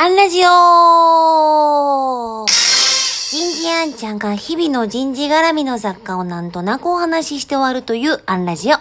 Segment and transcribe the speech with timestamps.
[0.00, 8.76] アンラジオ人事アンちゃんが日々の人事絡みの雑貨をなんとなくお話しして終わるというアンラジオ。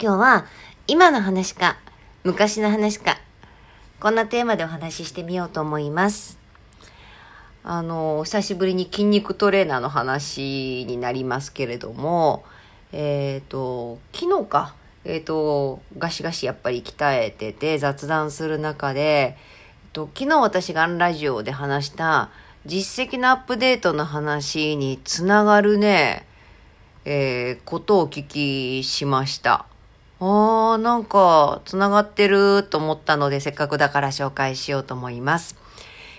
[0.00, 0.46] 今日は
[0.86, 1.78] 今の話か
[2.22, 3.18] 昔の話か
[3.98, 6.38] こんなテーマでお話ししてみようと思います。
[7.64, 12.44] あの、久しぶりに筋肉トレーナーの話になりますけれども、
[12.92, 19.36] えっ、と、昨日か、えっ、と、ガシガシやっぱり鍛えてて雑談する中で、
[19.92, 22.30] と、昨日私がラジオで話した
[22.64, 26.26] 実績のアップデートの話につながるね、
[27.04, 29.66] えーことをお聞きしました。
[30.20, 35.56] あー、なんか、つながってると思ったので、せっかくだから紹介しようと思います。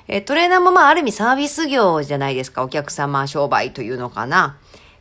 [0.08, 2.64] えートレーナーもまあ、ある意味サービス業じゃないですか。
[2.64, 4.58] お客様商売というのかな。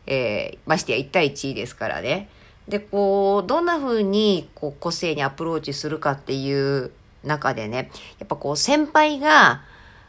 [0.07, 2.31] えーましてや1対1ですからね。
[2.69, 6.93] で、こう、どんな風に、こう、個性にアプローチするかっていう
[7.25, 9.63] 中でね、やっぱこう、先輩が、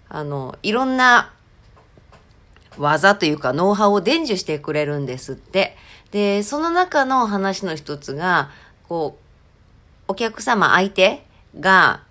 [0.09, 1.31] あの、いろんな
[2.77, 5.75] 技というかノウハウを伝授してくれるんですって。
[6.11, 8.51] で、その中の話の一つが、
[8.87, 9.23] こう、
[10.07, 11.25] お客様相手
[11.59, 12.01] が、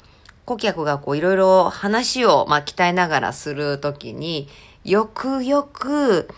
[0.44, 4.48] 顧客がこういろいろ話を、まあ、鍛えながらするときに、
[4.84, 6.28] よくよく、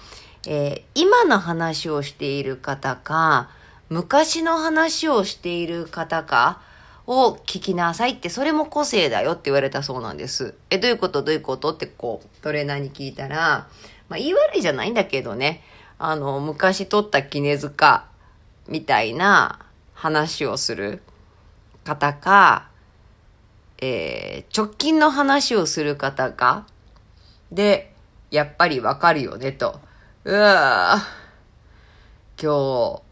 [0.47, 3.49] えー今の話をしている方か、
[3.89, 6.61] 昔の話をしている方か
[7.07, 10.55] を聞きなさいって、それも個性だよって言われたそうなんです。
[10.71, 11.23] え、どういうこと？
[11.23, 11.73] どういうこと？
[11.73, 13.69] ってこう、トレーナーに聞いたら、
[14.09, 15.63] まあ、言い悪いじゃないんだけどね、
[15.99, 18.07] あの、昔撮った絹塚
[18.69, 19.61] みたいな
[19.93, 21.03] 話をする
[21.85, 22.69] 方か、
[23.79, 26.67] えー直近の話をする方か、
[27.51, 27.93] で、
[28.31, 29.81] やっぱりわかるよね、と。
[30.25, 33.03] うわぁ、今日、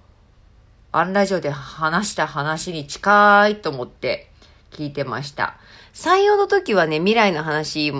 [0.94, 4.30] アンラジオで話した話に近いと思って
[4.70, 5.56] 聞いてました。
[5.94, 7.94] 採用の時はね、未来の話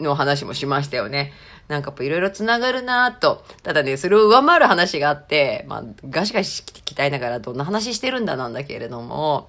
[0.00, 1.32] の話もしましたよね。
[1.68, 3.42] なんかいろいろ繋がるなぁと。
[3.62, 9.48] ただね、それを上回る話があって、まあ、ガシガシ鍛えながらどんな話してるんだなんだけれども、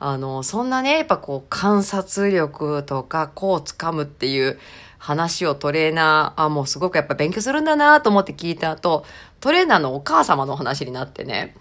[0.00, 4.58] あの、そんなね、やっぱこう、観察力とか、こう掴むっていう
[4.98, 9.04] 話をトレーナー、あ、もうすごくやっぱ勉強するんだなと思って聞いた後、
[9.38, 11.54] トレーナーのお母様の話になってね、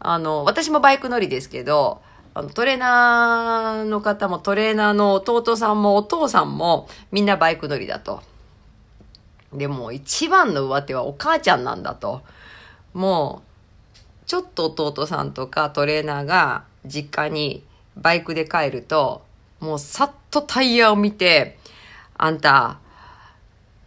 [0.00, 2.02] あの、私もバイク乗りですけど、
[2.36, 8.22] あのトレーナーの方もトレーナーの弟さんもお父さんもみんなバイク乗りだと。
[9.52, 12.22] でも一番の上手はお母ちゃんなんだと。
[12.92, 13.42] も
[13.94, 17.62] う、ちょっと弟さんとかトレーナーが実家に
[17.96, 19.22] バイクで帰ると、
[19.60, 21.56] もうさっとタイヤを見て、
[22.16, 22.78] あんた、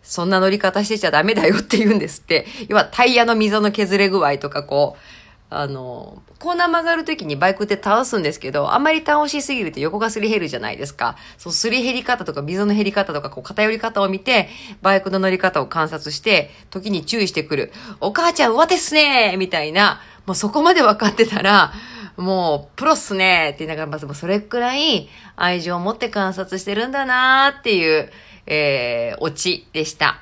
[0.04, 2.46] そんな乗り方してちゃダメだよって言うんですって。
[2.70, 5.02] 要はタイヤの溝の削れ具合とかこう、
[5.50, 11.16] あの、コーナー曲がるときにバイクって倒すんですけど、あんまり倒しすぎると横がすり減るじゃないですか。
[11.38, 14.50] そう、すり減り方とか溝の減り方とか、こう偏り方を見て、
[14.82, 17.72] バイクの乗り方を観察して、時に注意してくる。
[18.02, 21.72] お母ちゃん上手っすねみたいな、もうそこまで分かってたら、
[22.18, 28.12] もう、プロっすねって言いながら、まずもうそれくらい愛情を持って観察してるんだなーっていう、
[28.48, 30.20] えー、オチでした。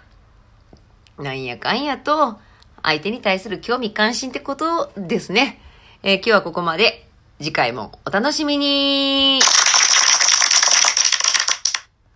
[1.18, 2.38] なんやかんやと、
[2.86, 5.60] 相手に対する興味関心ってことですね。
[6.04, 7.02] えー今日はここまで。
[7.38, 9.42] 次回もお楽しみに